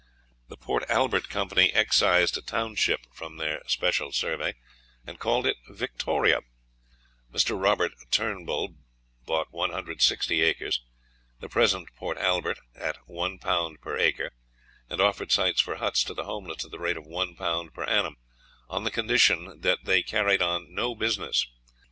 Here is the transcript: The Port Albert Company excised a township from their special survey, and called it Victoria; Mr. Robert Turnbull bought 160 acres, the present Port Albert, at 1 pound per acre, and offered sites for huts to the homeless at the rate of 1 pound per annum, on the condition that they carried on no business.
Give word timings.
The 0.47 0.57
Port 0.57 0.83
Albert 0.89 1.29
Company 1.29 1.71
excised 1.73 2.35
a 2.35 2.41
township 2.41 3.01
from 3.13 3.37
their 3.37 3.61
special 3.67 4.11
survey, 4.11 4.55
and 5.05 5.19
called 5.19 5.45
it 5.45 5.57
Victoria; 5.69 6.39
Mr. 7.31 7.55
Robert 7.61 7.91
Turnbull 8.09 8.77
bought 9.27 9.51
160 9.53 10.41
acres, 10.41 10.81
the 11.39 11.49
present 11.49 11.87
Port 11.95 12.17
Albert, 12.17 12.57
at 12.73 12.97
1 13.05 13.37
pound 13.37 13.79
per 13.79 13.95
acre, 13.95 14.31
and 14.89 14.99
offered 14.99 15.31
sites 15.31 15.61
for 15.61 15.75
huts 15.75 16.03
to 16.05 16.15
the 16.15 16.23
homeless 16.23 16.65
at 16.65 16.71
the 16.71 16.79
rate 16.79 16.97
of 16.97 17.05
1 17.05 17.35
pound 17.35 17.71
per 17.75 17.83
annum, 17.83 18.15
on 18.69 18.83
the 18.85 18.89
condition 18.89 19.59
that 19.61 19.85
they 19.85 20.01
carried 20.01 20.41
on 20.41 20.73
no 20.73 20.95
business. 20.95 21.45